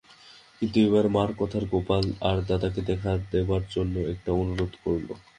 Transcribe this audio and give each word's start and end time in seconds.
কিন্তু 0.59 0.77
এবার 0.79 1.05
মার 1.07 1.29
কথামত 1.39 1.65
গোপাল 1.73 2.03
তার 2.19 2.37
দাদাকে 2.49 2.81
দেখা 2.89 3.11
দেবার 3.31 3.63
জন্য 3.71 3.95
একান্ত 4.03 4.27
অনুরোধ 4.41 4.73
করল। 4.83 5.07